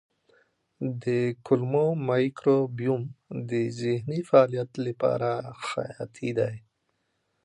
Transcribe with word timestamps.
د 1.03 1.05
کولمو 1.45 1.85
مایکروبیوم 2.09 3.03
د 3.49 3.51
ذهني 3.81 4.19
فعالیت 4.29 4.71
لپاره 4.85 5.29
حیاتي 5.69 6.29
دی. 6.37 6.55